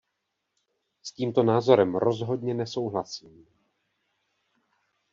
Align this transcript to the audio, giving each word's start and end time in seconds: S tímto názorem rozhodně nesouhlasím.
S 1.03 1.11
tímto 1.11 1.43
názorem 1.43 1.95
rozhodně 1.95 2.53
nesouhlasím. 2.53 3.45